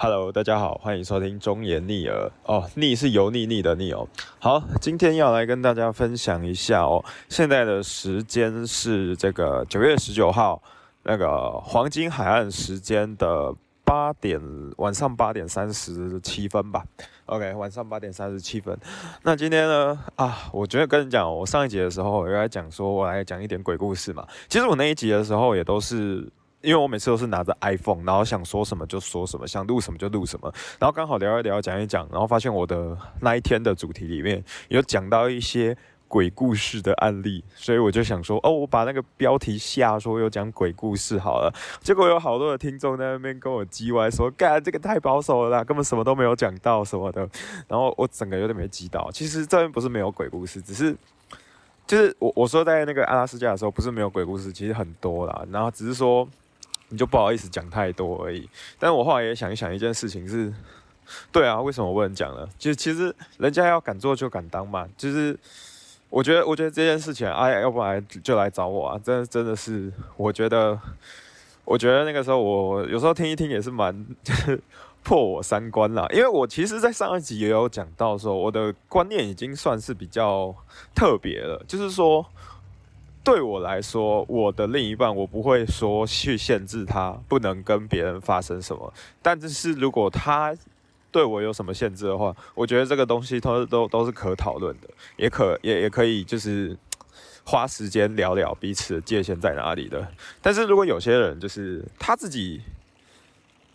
[0.00, 4.06] Hello，大家好，欢迎收听中言逆耳哦，逆是油腻腻的腻哦。
[4.38, 10.62] 好，今天要来跟大家分享一下哦，现在的时间是这个九月十九号
[11.02, 14.40] 那个黄金海岸时间的八点
[14.76, 16.84] 晚上八点三十七分吧。
[17.26, 18.78] OK，晚上八点三十七分。
[19.24, 24.24] 那今天呢啊，我觉得跟你讲，我上一集的时候我来讲说，我来讲一点鬼故事嘛。
[24.48, 26.30] 其实我那一集的时候也都是。
[26.60, 35.76] 因为我每次都是拿着 iPhone，然后想说什么就说什么，想录什么就录什么，然后刚好聊一聊，讲一讲，然后发现我的那一天的主题里面有讲到一些
[36.08, 41.52] 鬼故事的案例，所以我就想说，哦，我把那个标题下说有讲鬼故事好了。
[41.80, 47.20] 结果有好多的听众在那边跟我叽歪说，干这个太保守了啦，根本什么都没有讲到什么的。
[47.68, 50.96] 然后我整个有点没记到，其实这边不是没有鬼故事，只是
[51.86, 55.46] 就是我我说在那个阿拉斯加的时候，不是没有鬼故事，其实很多啦。
[55.52, 56.28] 然后只是说。
[56.90, 60.50] 你就不好意思讲太多而已，但我后来也想一想一件事情是，
[61.30, 62.48] 对啊，为什么我不能讲呢？
[62.58, 65.38] 就其实人家要敢做就敢当嘛，就是
[66.08, 70.80] 我觉得我觉得这件事情，哎，要不然就来找我啊，真真的是，我觉得
[71.64, 74.06] 我觉得那个时候我有时候听一听也是蛮
[75.04, 80.54] 破我三观啦，因为我其实在上一集也有讲到说，我的观念已经算是比较
[80.94, 82.24] 特别了，就是说。
[83.30, 88.90] 对我来说，我的另一半，我不会说去限制他不能跟别人发生什么。
[89.20, 90.56] 但这是如果他
[91.10, 96.74] 对我有什么限制的话，我觉得这个东西都都都是可讨论的，也可也也可以就是
[97.44, 100.08] 花时间聊聊彼此的界限在哪里的。
[100.40, 102.62] 但是如果有些人就是他自己，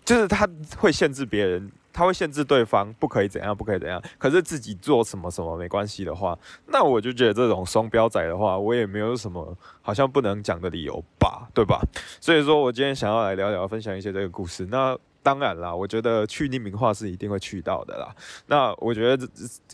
[0.04, 1.72] 就是他会限制别人。
[1.94, 11.80] 他会限制对方不可以怎样，不可以怎样，可是自己做什么什么没关系的话，那我就觉得这种双标仔的话，我也没有什么好像不能讲的理由吧，对吧？
[12.20, 14.66] 所以说我今天想要来聊聊，分享一些这个故事。
[14.72, 18.14] 那当然啦，我觉得去匿名化是一定会去到的啦。
[18.48, 19.28] 那我觉得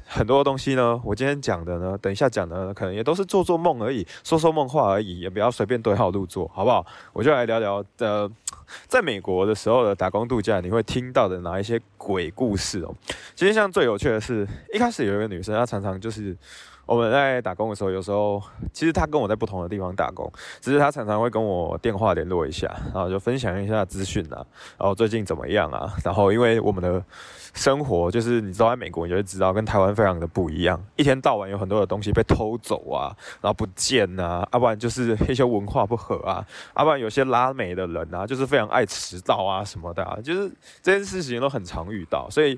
[0.05, 6.85] 很多东西呢，我今天讲的呢，等一下讲的可能也都是做做梦而已，说说梦话而已，也不要随便对号入座，好不好？
[7.13, 8.29] 我就来聊聊的，
[8.87, 12.95] 在美国的时候的打工度假，你会听到的哪一些鬼故事哦？
[13.35, 16.35] 其实像最有趣的是，一开始有一个女生，她常常就是。
[16.89, 18.41] 我们在打工的时候，有时候
[18.73, 20.27] 其实他跟我在不同的地方打工，
[20.59, 24.43] 只是他常常会跟我电话联络一下，然后就分享一下资讯啊，
[24.75, 25.93] 然后最近怎么样啊？
[26.03, 26.99] 然后因为我们的
[27.53, 36.43] 生活就是你知道在美国，你就会知道跟台湾非常的不一样，一天到晚有很多的东西被偷走啊，然后不见呐，要不然就是一些文化不合啊，
[36.75, 40.51] 要不然有些拉美的人啊，就是非常爱迟到啊什么的，啊，就是
[40.81, 42.53] 这件事情都很常遇到，所以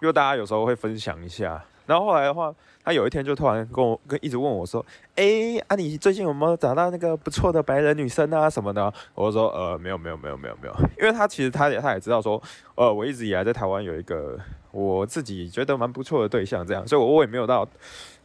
[0.00, 2.54] 因为大家有时候会分享一下，然后后来的话。
[2.86, 4.86] 他有一天就突然跟我跟一直问我说
[5.16, 12.40] ：“哎，啊，你最近有没有找到那个不错的白人女生啊什么的？”我说：“呃，没有，没有，没有，没有，没有。”因为他其实他也他也知道说，
[12.76, 14.38] 呃，我一直以来在台湾有一个
[14.70, 17.68] 我自己觉得蛮不错的对象，这样，所以我我也没有到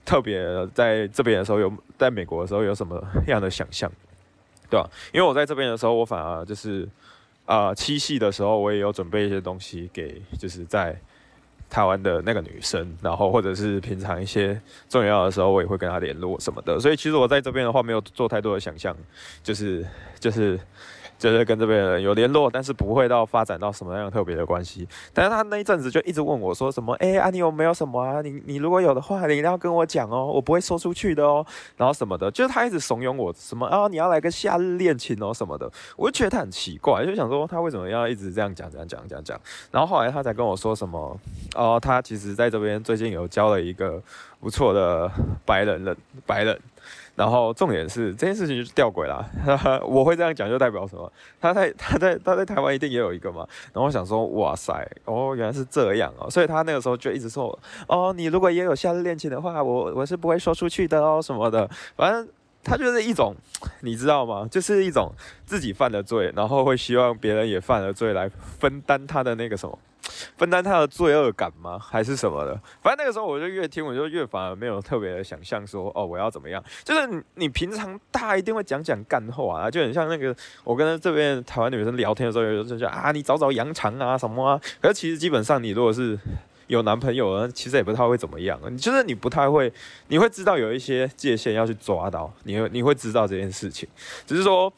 [0.05, 0.45] 特别
[0.75, 3.91] 在这边的时候有在美国的时候有什么样的想象，
[4.69, 4.88] 对吧？
[5.11, 6.88] 因为我在这边的时候，我反而就是
[7.47, 10.95] 啊七夕的时候，我也有准备一些东西给就是在。
[11.71, 16.79] 台湾的那个女生，然后或者是平常一些重要的时候，我也会跟她联络什么的。
[16.79, 18.95] 所以其实我在这边的话，没有做太多的想象，
[19.41, 19.83] 就是
[20.19, 20.59] 就是。
[21.21, 24.87] 就是跟这边人有联络，但是不会到发展到什么样特别的关系。
[25.13, 28.23] 但是他那一阵子就一直问我说什么，哎啊，你有没有什么啊？
[28.23, 31.45] 你你如果有的话，你一定要跟我讲哦，我不会说出去的哦。
[31.77, 35.71] 然后什么的，就是他一直怂恿我什么啊，你要来个夏日恋情哦什么的。
[35.95, 39.39] 我就觉得他很奇怪，就想说他为什么要一直这样讲、这样讲、讲。
[39.69, 41.15] 然后后来他才跟我说什么，
[41.53, 44.01] 哦，他其实在这边最近有交了一个
[44.39, 45.11] 不错的
[45.45, 45.95] 白人人，
[46.25, 46.59] 白人。
[47.16, 49.29] 然后重点是这件事情就是吊诡啦，
[49.85, 51.11] 我会这样讲就代表什么？
[51.39, 53.45] 他在 他在他在台湾一定也有一个嘛。
[53.73, 54.73] 然后我想说，哇塞，
[55.05, 57.57] 哦原来是这样哦，所以他那个时候就一直说，
[57.88, 61.69] 哦你如果也有夏日恋情的话，我我是不会说出去的哦什么的。
[61.95, 62.27] 反正
[62.63, 63.35] 他就是一种，
[63.81, 64.47] 你知道吗？
[64.49, 65.11] 就是一种
[65.45, 69.78] 自己犯的罪，然后会希望别人也犯了罪来分担他的那个什么。
[70.37, 71.79] 分担他的罪恶感吗？
[71.79, 72.53] 还是什么的？
[72.81, 76.63] 反正那个时候我就越听，我就越反而没有特别的想象说，哦，我要怎么样？
[76.84, 84.59] 就是你平常大一定会讲讲干话啊，就很像那个我跟这边台湾女生聊天的时候，有时候就讲啊，你早早扬长啊什么啊。
[84.81, 86.17] 可是其实基本上你如果是
[86.67, 88.59] 有男朋友，其实也不太会怎么样。
[88.69, 89.72] 你就是你不太会，
[90.07, 93.87] 你会知道有一些界限要去抓到，你会你会知道这件事情，
[94.25, 94.72] 只是说。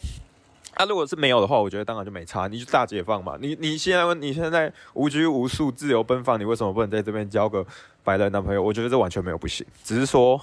[0.76, 3.38] 啊，如果是没有的话，我觉得当然就没差，你就大解放嘛。
[3.40, 7.66] 你你现在问你现在无拘无束、自由奔放，你为什么不能在这边交个
[8.04, 8.62] 白人男朋友？
[8.62, 10.40] 我觉得这完全没有不行，只是说，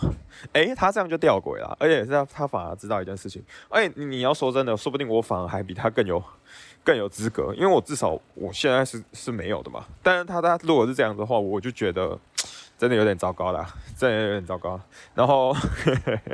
[0.53, 6.23] 哎，他这样就吊诡了，而且是他他反而知道一件事情，哎，你要说真的，说不定我反而还比他更有
[6.85, 9.85] 更有资格，因为我至少我现在是是没有的嘛。
[10.03, 12.19] 但是他他如果是这样的话，我就觉得。
[12.81, 14.81] 真的有点糟糕啦， 真的有点糟糕。
[15.15, 15.55] 然后，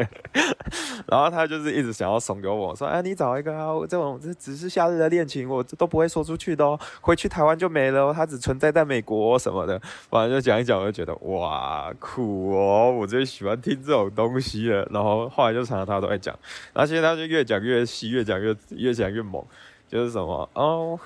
[1.09, 6.79] 然后他就是一直想要怂恿我说：“哎，你找一个啊，这种只是夏日的恋情，我这都不会说出去的哦。
[7.01, 9.77] 回去台湾就没了，它只存在在美国什么的。
[10.09, 14.89] 反正就讲一讲，我就觉得哇酷哦，我最喜欢听这种东西了。
[14.93, 16.33] 然后后来就常常他都在讲，
[16.73, 19.45] 然后现在他就越讲越细，越讲越越讲越猛。”
[19.89, 20.99] 就是什么哦，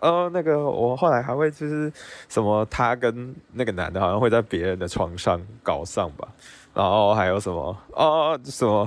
[0.00, 1.92] 哦，那个我后来还会就是
[2.28, 6.26] 什么，他跟那个男的好像会在别人的床上搞上吧，
[6.74, 8.84] 然后还有什么哦什么，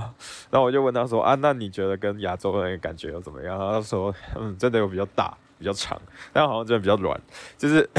[0.52, 3.58] 然后我就问他说啊，那你觉得跟亚洲人感觉又怎么样？
[3.58, 6.00] 他说嗯，真的有比较大，比较长，
[6.34, 7.20] 但好像真的比较软，
[7.58, 7.90] 就是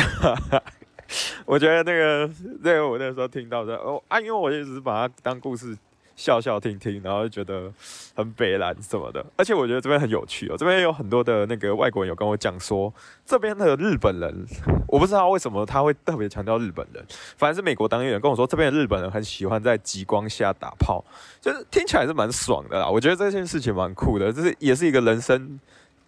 [1.46, 2.30] 我觉得那个
[2.62, 5.76] 那个我那时候听到的哦啊，因为我一直把它当故事。
[6.18, 7.72] 笑笑听听，然后就觉得
[8.16, 10.56] 很北蓝什么的，而且我觉得这边很有趣哦。
[10.58, 12.92] 这边有很多的那个外国人有跟我讲说，
[13.24, 14.44] 这边的日本人，
[14.88, 17.02] 我不知道为什么他会特别强调日本人。
[17.36, 21.04] 反正是美国当地人跟我说，这边的日本人很喜欢在极光下打炮，
[21.40, 22.88] 就是听起来是蛮爽的啦。
[22.88, 25.60] 我觉得这件事情蛮酷的，就是也是一个人生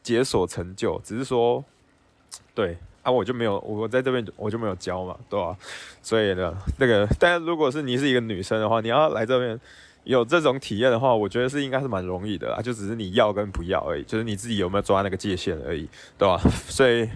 [0.03, 1.01] 解锁成就。
[1.05, 1.65] 只是说，
[2.53, 5.57] 对啊，我就没有我在这边我就没有教嘛，对吧？
[6.03, 9.57] 所以呢，那个，但是如果是你是一个女生的话，你要来这边。
[10.05, 15.87] 有这种体验的话，我觉得是应该是蛮容易的啊，就只是你要跟不要而已，就是你自己有没有抓那个界限而已，
[16.17, 16.41] 对吧？
[16.69, 17.07] 所以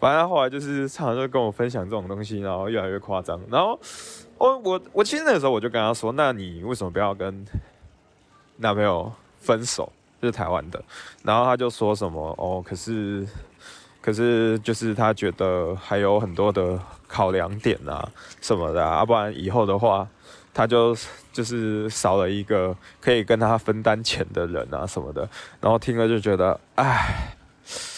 [0.00, 3.40] 反正后来就是常常就跟我分享这种东西，然后越来越夸张。
[3.48, 3.78] 然后
[4.36, 7.44] 我我我其实那时候我就跟他说：“那你为什么不要跟
[8.56, 9.90] 男朋友分手？
[10.20, 10.82] 就是台湾的。”
[11.22, 13.24] 然后他就说什么：“哦，可是
[14.02, 18.06] 可是就是他觉得还有很多的考量点啊
[18.40, 20.06] 什么的，要不然以后的话。”
[20.54, 20.96] 他就
[21.32, 25.28] 就是少了一个可以跟他分担钱的人啊什么的，
[25.60, 27.34] 然后听了就觉得唉，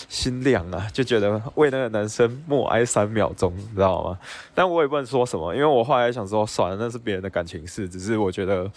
[0.09, 4.19] 心凉啊，就觉得为那个男生默哀三秒钟，你知道吗？
[4.55, 8.71] 但我也不能说什么，因为我后来想说，算了，那是别人的感情事，只是我觉得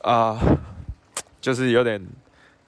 [0.00, 0.38] 啊，
[1.42, 2.02] 就是有点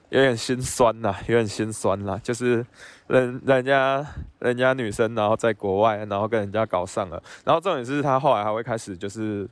[0.09, 2.63] 有点心酸呐，有点心酸啦，就是
[3.07, 4.05] 人人家
[4.37, 9.49] 人家女生然后在国外，然后跟人家搞上了，然后重点是他后来还会开始就是。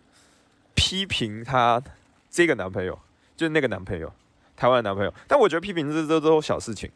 [0.75, 1.81] 批评她
[2.29, 2.99] 这个男朋友，
[3.35, 4.11] 就是那个男朋友，
[4.55, 5.11] 台湾的男朋友。
[5.27, 6.91] 但我觉得批评这这都小事情。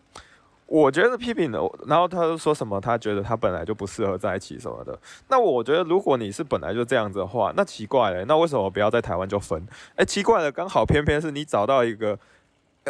[0.68, 4.96] 我觉得批评的，然后他说什么，他觉得他本来就不适合在一起什么的。
[5.28, 9.66] 那我觉得，如果你是本来就这样子的话，那奇怪了，那为什么不要在台湾就分？
[9.96, 12.20] 哎，奇怪了，刚好偏偏是你找到一个。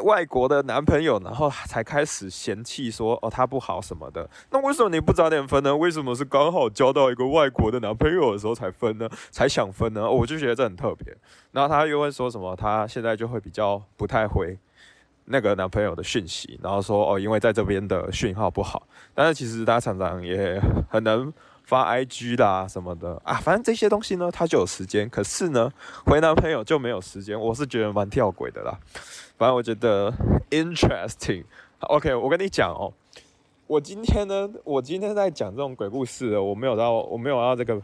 [0.01, 4.29] 外国的男朋友，然后才开始嫌弃说哦他不好什么的。
[4.51, 5.75] 那为什么你不早点分呢？
[5.75, 9.09] 为什么是刚好交到一个外国的男朋友的时候才分呢？
[9.31, 10.09] 才想分呢？
[10.09, 11.15] 我就觉得这很特别。
[11.51, 12.55] 然后他又会说什么？
[12.55, 14.57] 他现在就会比较不太回
[15.25, 18.87] 那个男朋友的讯息，然后说哦因为在这边的讯号不好。
[19.13, 21.31] 但是其实他常常也很能
[21.69, 25.71] 发 IG 啦什么的啊，反正这些东西呢他就有时间，可是呢
[26.03, 27.39] 回男朋友就没有时间。
[27.39, 28.75] 我是觉得蛮跳轨的啦。
[29.37, 30.11] 反正我觉得
[30.49, 31.43] interesting。
[31.81, 32.91] OK，我跟你讲哦，
[33.67, 37.79] 我今天呢，我今天在讲这种鬼故事，我没有到，我没有要这个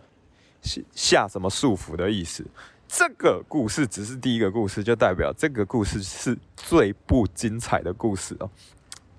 [0.96, 2.44] 下什么束缚的意思。
[2.88, 8.50] 这个故事只是第一个故事，就代表这个故事是最不精彩的故事哦。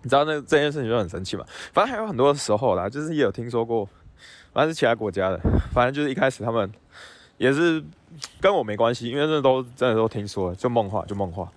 [0.02, 1.44] 你知道那这件事情就很神奇嘛？
[1.72, 3.88] 反正还有很多时候啦，就是也有听说过，
[4.52, 5.38] 反正是其他国家的，
[5.72, 6.70] 反正就是一开始他们
[7.38, 7.82] 也是
[8.40, 11.50] 跟我没关系，因为这都真的都听说，就梦话，就梦话。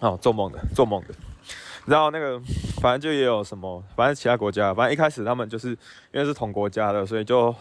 [0.00, 1.14] 哦，做梦的，做梦的。
[1.86, 2.38] 然后那个，
[2.80, 5.70] 反正就也有什么，反正其他国家，反正一开始他们就是
[6.12, 7.52] 因为是同国家的，所以就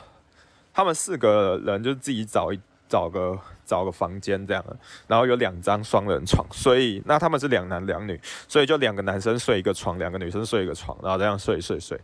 [0.71, 11.99] 他们四个人就自己找一找个找个房间这样的，然后有两张双人床，所以那他们是两男两女，所以就两个男生睡一个床，两个女生睡一个床，然后这样睡睡睡。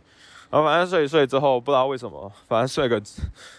[0.50, 3.02] 然后反正睡一睡之后，不知道为什么，反正睡个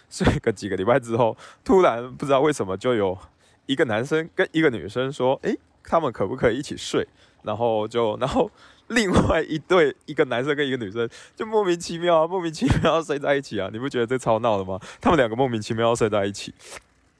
[0.09, 3.17] 睡个几个礼拜之后，突然不知道为什么就有
[3.65, 5.57] 一个男生跟一个女生说，诶。
[5.87, 7.07] 他们可不可以一起睡？
[7.43, 8.49] 然后就，然后
[8.87, 13.69] 另外一对，一个男生跟一个女生，就莫名其妙啊，莫名其妙要睡在一起啊！
[13.71, 14.79] 你不觉得这超闹的吗？
[14.99, 16.51] 他们两个莫名其妙要睡在一起，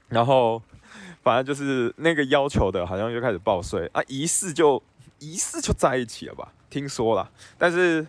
[0.10, 0.60] 然后
[1.22, 4.82] 反正就是那个要求的，好像就开始抱睡啊，疑似就
[5.20, 6.52] 疑似就在一起了吧？
[6.68, 7.30] 听说了，
[7.60, 8.08] 但是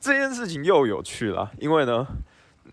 [0.00, 2.06] 这件事情又有趣了，因为呢，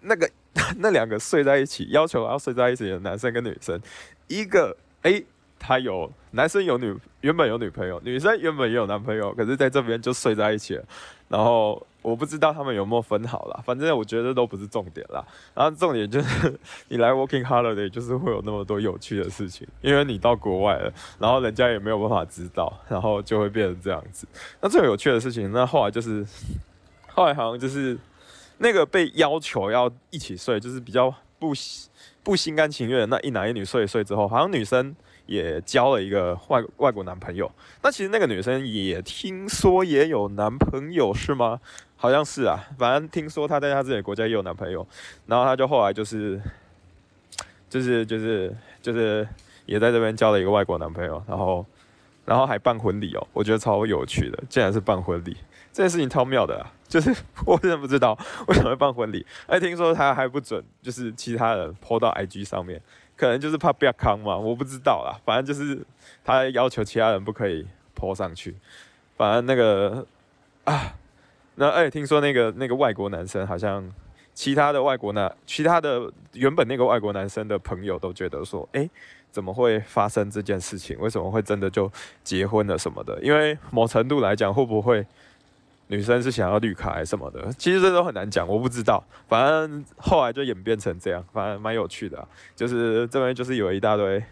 [0.02, 0.30] 那个
[0.78, 3.80] 那两个睡在一起，要求要睡在一起的男生跟女生，
[4.28, 5.24] 一个哎。
[5.58, 10.84] 他有男生有女原本有女朋友，女生原本也有男朋友，可是在这边就睡在一起了。
[11.28, 15.26] 然后我不知道他们有没有分好了，反正我觉得都不是重点啦。
[15.56, 24.28] 然后重点就是你来 Working Holiday 就是会有那么多有趣的事情，因为你到国外了，然后人家也没有办法知道，然后就会变成这样子。
[24.62, 26.24] 那最有趣的事情，那后来就是
[27.16, 27.98] 后来好像就是
[28.58, 31.54] 那个被要求要一起睡，就是比较不
[32.22, 34.94] 不心甘情愿的那一男一女睡一睡之后，好像女生
[35.26, 37.50] 也交了一个外外国男朋友。
[37.82, 41.62] 那其实那个女生也听说也有男朋友是吗？
[41.96, 44.86] 好像是啊，反正听说她在她自己的国家也有男朋友，
[45.26, 46.40] 然后她就后来就是
[47.70, 49.26] 就是就是就是
[49.66, 51.66] 也在这边交了一个外国男朋友，然后
[52.26, 55.38] 然后还办婚礼哦，我觉得超有趣的，竟然是办婚礼。
[55.72, 57.14] 这件事情超妙的啊，就是
[57.46, 59.26] 我真的不知道为什么会办婚礼。
[59.48, 62.82] 哎，听说他还不准，就是其他人 po 到 IG 上面，
[63.18, 65.20] 可能就是怕不要康嘛，我不知道啦。
[65.26, 65.84] 反正就是
[66.24, 67.66] 他要求其他人不可以
[68.00, 68.56] po 上去。
[69.18, 70.06] 反正那个
[70.66, 70.94] 啊，
[71.56, 73.92] 那哎，听说那个那个外国男生好像
[74.34, 78.90] 其他的外国男，其他的原本那个外国男生的朋友都觉得说，哎，
[79.32, 81.00] 怎么会发生这件事情？
[81.00, 81.92] 为什么会真的就
[82.24, 83.20] 结婚了什么的？
[83.24, 85.06] 因为某程度来讲，会不会？
[85.88, 87.54] 女生是想要绿卡还是什么的？
[87.60, 89.04] 其实这都很难讲，我不知道。
[89.28, 92.28] 反正后来就演变成这样，反正蛮有趣的。
[92.56, 94.24] 就是这边就是有一大堆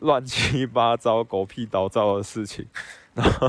[0.00, 2.66] 乱七八糟、狗屁倒灶的事情，
[3.14, 3.48] 然后，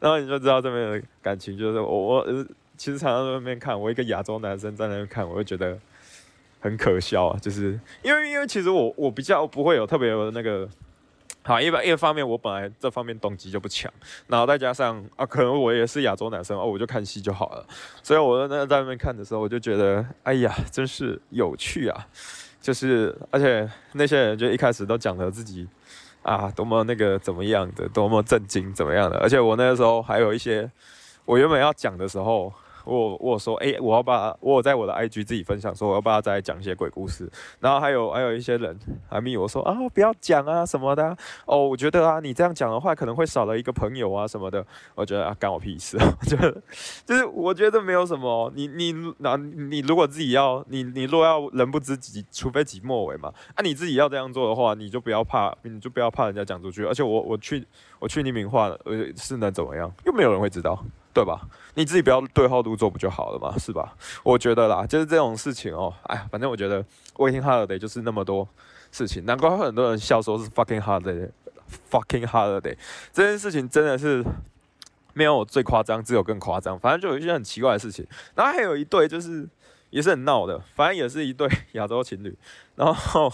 [0.00, 5.78] 然后你就知道这边的感情就是我我其实常常在那边看，我一个亚洲男生在那边看，我会觉得
[6.60, 7.38] 很可笑啊。
[7.38, 10.66] 就是因为因为其实我我比较不会有特别有那个。
[11.46, 13.92] 好，一般一方面我本来这方面动机就不强，
[14.28, 17.66] 然后再加上啊，可能我也是亚洲男生哦，我就看戏就好了，
[18.02, 22.08] 所以我在在那边看的时候，我就觉得，哎呀，真是有趣啊，
[22.62, 25.68] 就是而且那些人就一开始都讲了自己
[26.22, 30.70] 啊多么那个怎么样的，多么震惊怎么样的，而且我那个时候还有一些
[31.26, 32.50] 我原本要讲的时候。
[32.84, 37.30] 我我说，哎，我要把我在我的 IG 自己分享，说我要把它再讲一些鬼故事。
[37.60, 41.16] 然后还有还有一些人还密我说啊，不要讲啊什么的。
[41.46, 44.64] 哦，我觉得啊，你这样讲的话，可能会少了一个朋友啊什么的。
[44.94, 45.98] 我觉得啊，干我屁事。
[46.26, 46.36] 就
[47.04, 48.52] 就是我觉得没有什么。
[48.54, 53.32] 你你那你如果自己要你你若要人不知己，除非己莫为嘛。
[53.54, 56.84] 啊，你自己要这样做的话，你就不要怕，你就不要怕人家讲出去。
[56.84, 57.66] 而且我我去
[57.98, 59.90] 我去匿名化了，呃，是能怎么样？
[60.04, 60.84] 又没有人会知道。
[61.14, 61.40] 对吧？
[61.74, 63.96] 你自己不要对号入座不就好了嘛，是吧？
[64.24, 68.46] 我觉得啦，就是这种事情哦，哎呀，反正我觉得 working holiday 就是那么多
[68.90, 72.76] 事情，难怪很多人笑说是 fucking holiday，fucking holiday
[73.12, 74.24] 这件事情真的是
[75.12, 76.76] 没有最夸张，只有更夸张。
[76.76, 78.04] 反正就有一些很奇怪的事情，
[78.34, 79.48] 然后还有一对就是
[79.90, 82.36] 也是很闹的，反正也是一对亚洲情侣，
[82.74, 83.32] 然后。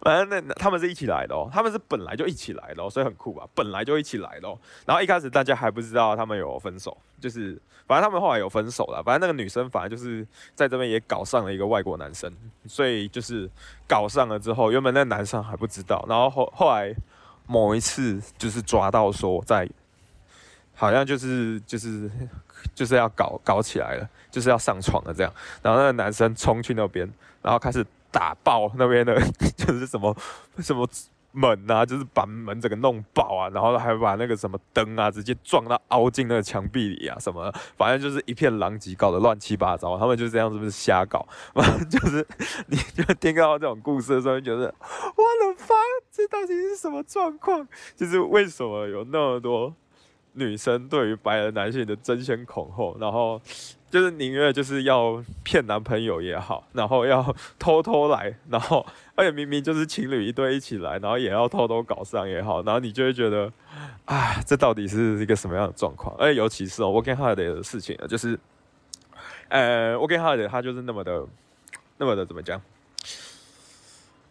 [0.00, 3.44] 反正那他们是一起来的哦，他们是本来就一起来的哦，所以很酷吧？
[3.54, 4.56] 本来就一起来的哦。
[4.86, 9.02] 然后一开始大家还不知道他们有分手，就是反正他们后来有分手了。
[9.02, 10.24] 反正那个女生反正就是
[10.54, 12.32] 在这边也搞上了一个外国男生，
[12.66, 13.50] 所以就是
[13.88, 16.04] 搞上了之后，原本那男生还不知道。
[16.08, 16.94] 然后后后来
[17.46, 19.68] 某一次就是抓到说在，
[20.76, 22.08] 好像就是就是
[22.72, 25.32] 就是要搞搞起来了，就是要上床了这样。
[25.60, 27.12] 然后那个男生冲去那边，
[27.42, 27.84] 然后开始。
[28.10, 29.20] 打爆那边的，
[29.56, 30.16] 就是什么
[30.58, 30.88] 什么
[31.32, 39.98] 门啊，就是把门整个弄爆啊，然后还把那个什么灯啊，直接撞到凹进那个墙壁里啊，什么，反正就是一片狼藉，搞得乱七八糟。
[39.98, 41.24] 他们就这样子不是瞎搞，
[41.54, 42.26] 反正就是
[42.66, 45.76] 你就听到这种故事的时候，就觉得我的妈，
[46.10, 47.68] 这到底是什么状况？
[47.94, 49.72] 就是为什么有那么多
[50.32, 53.40] 女生对于白人男性的争先恐后，然后。
[53.90, 63.50] 就是宁愿就是要骗男朋友也好，然后要偷偷来，然后而且明明就是情侣一对一起来，然后也要偷偷搞上也好，然后你就会觉得，
[64.04, 66.14] 啊，这到底是一个什么样的状况？
[66.18, 68.38] 而尤其是哦我跟他的事情，就是，
[69.48, 71.24] 呃，working hard 他就是那么的，
[71.96, 72.60] 那么的怎么讲？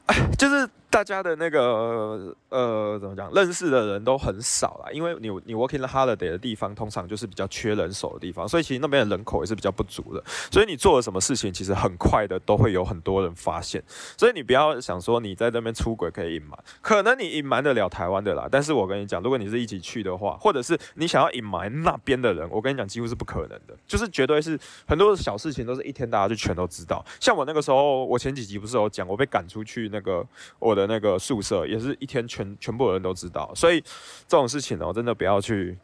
[0.05, 0.69] 哎 就是。
[0.89, 3.31] 大家的那个呃，怎么讲？
[3.33, 10.23] 认识的人都很少啦，因为你你 working holiday 的地方通常就是比较缺人手的地方，所以其实那边的人口也是比较不足的。
[10.51, 13.83] 所以你做了什么事情，其实很快的都会有很多人发现。
[14.17, 18.47] 所以你不要想说你在那边出轨可以隐瞒，可能你隐瞒得了台湾的啦。
[18.49, 27.03] 但是我跟你讲，如果你是一起去的话，或者是你想要隐瞒那边的人，我跟你讲，几乎是不可能的，就是绝对是很多小事情都是一天大家就全都知道。
[27.19, 30.25] 像我那个时候，我前几集不是有讲，我被赶出去那个
[30.59, 30.87] 我的。
[30.87, 33.81] 那个宿舍也是一天全全部人都知道，所以
[34.25, 35.77] 这种事情哦，真的不要去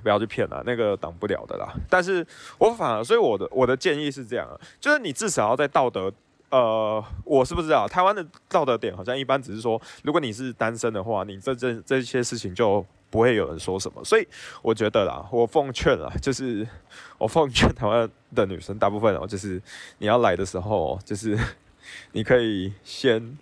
[0.00, 1.74] 不要去骗了，那个挡不了的啦。
[1.90, 2.24] 但是
[2.56, 6.12] 我反而，所以我的我的建议是这样，就是你至少要在道德，
[6.50, 7.88] 呃，我是不是啊？
[7.88, 14.04] 台湾的道德点好像一般只是说，如果你是单身的话，你这这这些事情就不会有人说什么。
[14.04, 14.24] 所以
[14.62, 16.64] 我觉得啦，我奉劝啦，就是
[17.18, 19.60] 我奉劝台湾的女生，大部分哦，就是
[19.98, 21.36] 你要来的时候，就是
[22.12, 23.36] 你可以先。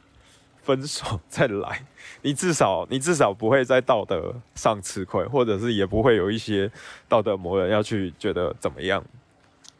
[0.66, 1.86] 分手再来，
[2.22, 6.70] 你至少你至少不会在道德上吃亏，或者是也不会有一些
[7.08, 9.02] 道德魔人要去觉得怎么样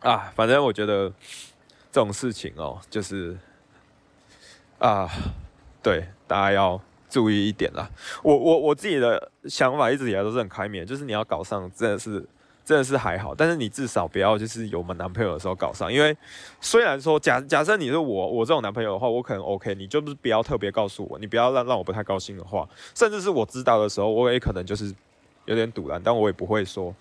[0.01, 0.33] 啊。
[0.37, 1.13] 反正我觉得
[1.91, 3.37] 这种事情哦，就是
[4.79, 5.11] 啊，
[5.83, 7.91] 对大家要注意一点啦。
[8.23, 12.25] 我我我自己的想法一直以来都是很开明，就是你要搞上真的是。
[12.67, 16.15] 真的是还好，但是你至少不要就是有我们男朋友的时候搞上，因为
[16.61, 24.93] 虽然说假假设你是我我这种男朋友的话，我可能 OK，你就是不要特别告诉我，你不要让让我不太高兴的话，甚至是我知道的时候，我也可能就是
[25.45, 26.93] 有点堵然，但我也不会说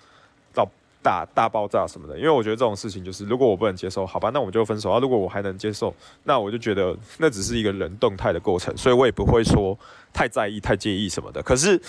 [0.53, 0.69] 到
[1.01, 4.99] 大大爆炸什么的，因为我觉得这种事情就是如果我不能接受，好吧，那我们就分手啊。
[4.99, 5.91] 如果我还能接受，
[6.25, 9.75] 那我就觉得那只是一个人动态的过程，所以我也不会说
[10.13, 11.41] 太在意、太介意什么的。
[11.41, 11.81] 可是。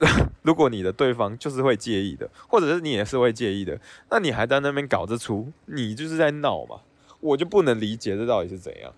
[0.40, 3.78] 如果你的对方就是会介意的，或者是你也是会介意的，
[4.10, 6.80] 那你还在那边搞这出，你就是在闹嘛？
[7.20, 8.90] 我就不能理解这到底是怎样，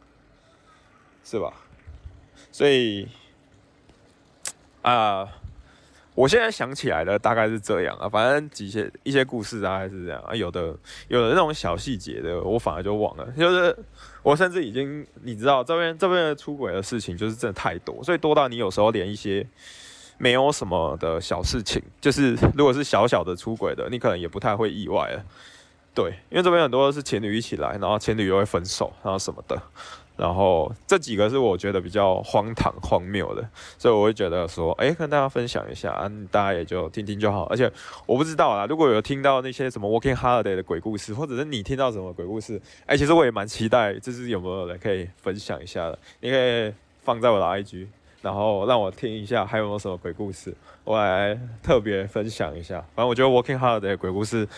[1.24, 1.52] 是吧？
[2.52, 3.08] 所以
[4.82, 5.28] 啊，
[6.14, 10.72] 我现在想起来的大概是这样啊，反正几些一些故事大概是这样啊，有的
[11.08, 13.76] 有的那种小细节的，我反而就忘了，就是
[14.22, 19.44] 我甚至已经你知道这边这边的出轨的事情就是真的太多，所以多到你有时候连一些。
[20.18, 25.24] 没有什么的小事情，就是如果是小小的出轨的，你可能也不太会意外了。
[25.94, 29.60] 对，因为这边很多是情侣一起来，然后情侣又会分手，然后什么的，
[30.16, 37.44] 然后这几个是我觉得比较荒唐荒谬的，所以我会觉得说，哎，跟大家分享一下，啊，大家也就听听就好。
[37.44, 37.70] 而且
[38.06, 47.86] 我不知道啦，如果有听到那些什么 Working Holiday 的鬼故事，或者是你听到什么鬼故事，哎，其实我也蛮期待，就是有没有人可以分享一下的，你可以放在我的 IG。
[48.22, 52.76] 然后让我听一下还有没有什么鬼故事，我来特别分享一下。
[52.94, 54.48] 反正我觉得 Working Hard 的鬼故事，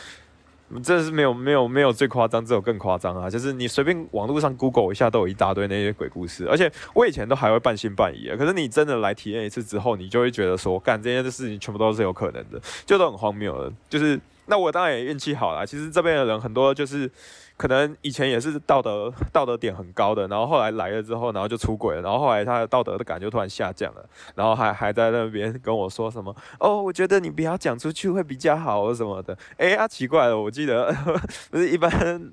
[0.83, 3.31] 真的是没有没有没有最夸张，只有更夸张啊！
[3.31, 6.47] 就是你随便网络上 Google 一下，都有一大堆那些鬼故事。
[6.49, 13.73] 而且我以前都还会半信半疑，可是你真的来体验一次之后，你就会觉得说，干这些事情全部都是有可能的，就都很荒谬的。
[13.89, 17.11] 就是那我当然也运气好啦，其实这边的人很多就是。
[17.57, 29.39] 可能以前也是道德道德点很高的，然后后来来了之后，然后就出轨了，然后后来他的道德的感就突然下降了，然后还还在那边跟我说什么哦，我觉得你不要讲出去会比较好什么的。
[29.57, 30.93] 哎呀，奇怪了，我记得
[31.51, 31.91] 不是一般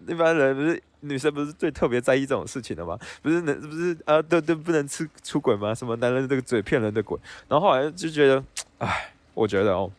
[0.08, 2.98] 一般人不是女生不是最特别在意这种事情的吗？
[3.22, 5.74] 不是能不是啊都都不能吃出轨吗？
[5.76, 7.16] 什么男人这个嘴骗人的鬼？
[7.48, 8.44] 然后后来就觉得，
[8.80, 9.92] 哎，我觉得哦，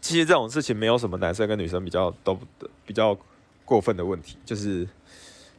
[0.00, 2.38] 其实这种事情没有什么男生跟女生比较都
[2.86, 3.18] 比较。
[3.64, 4.86] 过分的问题就是，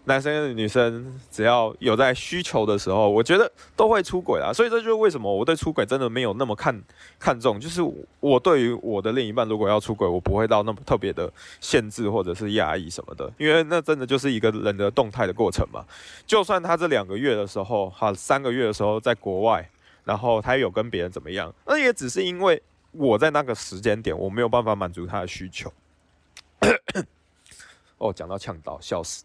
[0.06, 4.54] 男生跟女生只要有在需求的时候，我觉得都会出轨啊。
[4.54, 6.80] 所以这就是为什么我对出轨真的没有那么看
[7.18, 7.60] 看重。
[7.60, 7.82] 就是
[8.20, 15.84] 我对于我的另一半如果要出轨，我不会到那么特别的限制或者是压抑什么的，因为那真的就是一个人的动态的过程嘛。
[16.28, 19.68] 就算他这两个月的时候，哈，三个月的时候在国外，
[20.04, 25.74] 然后他有跟别人怎么样，那也只是因为我在那个时间点我没有办法满足他的需求。
[27.98, 29.24] 哦，讲到呛到，笑死！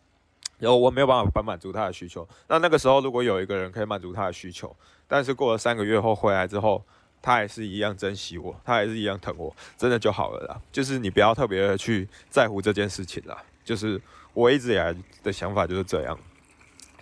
[0.58, 2.28] 然后我没有办法满足他的需求。
[2.46, 4.74] 那那个时候，如果有一个人可以满足他的需求，
[5.08, 6.84] 但是过了三个月后回来之后，
[7.22, 10.60] 他还是一样珍惜我，他还是一样疼我，真的就好了啦。
[10.70, 13.42] 就是你不要特别的去在乎这件事情啦。
[13.64, 14.00] 就是
[14.34, 16.18] 我一直以来的想法就是这样。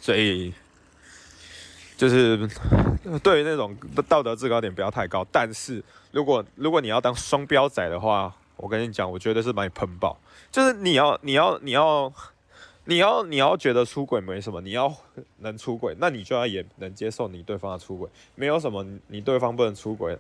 [0.00, 0.54] 所以，
[1.96, 2.48] 就是
[3.22, 3.76] 对于那种
[4.08, 5.26] 道德制高点不要太高。
[5.32, 10.18] 但是如果如果你要当双标仔的话，我跟你讲，我觉得是把你喷爆。
[10.50, 12.12] 就是你要，你要，你要，
[12.84, 14.92] 你要，你要觉得出轨没什么，你要
[15.38, 20.18] 能出轨，那你就要也能接受你对方的出轨，没有什么你对方不能出轨，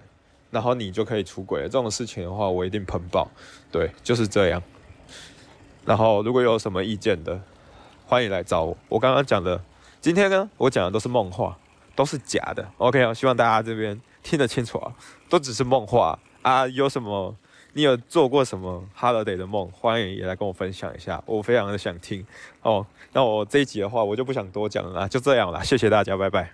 [0.50, 3.28] 然后你就可以出轨这种事情的话，我一定喷爆。
[3.72, 4.62] 对，就是这样。
[5.84, 7.40] 然后如果有什么意见的，
[8.06, 8.76] 欢迎来找我。
[8.88, 9.60] 我刚刚讲的，
[10.00, 11.58] 今天呢，我讲的都是梦话，
[11.96, 12.68] 都是假的。
[12.76, 14.92] OK 啊，希望大家这边听得清楚啊，
[15.28, 17.34] 都只是梦话啊，有什么？
[17.78, 19.70] 你有做过什么 holiday 的梦？
[19.70, 22.26] 欢迎也来跟我分享一下，我非常的想听
[22.60, 22.84] 哦。
[23.12, 26.44] 那我这一集的话，我就不想多讲了，就这样了，谢谢大家，拜拜。